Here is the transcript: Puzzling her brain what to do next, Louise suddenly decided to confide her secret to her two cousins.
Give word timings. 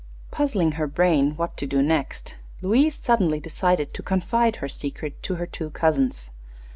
Puzzling 0.31 0.71
her 0.71 0.87
brain 0.87 1.33
what 1.37 1.55
to 1.57 1.67
do 1.67 1.83
next, 1.83 2.33
Louise 2.63 2.95
suddenly 2.95 3.39
decided 3.39 3.93
to 3.93 4.01
confide 4.01 4.55
her 4.55 4.67
secret 4.67 5.21
to 5.21 5.35
her 5.35 5.45
two 5.45 5.69
cousins. 5.69 6.31